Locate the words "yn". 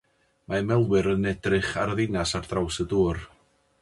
1.11-1.29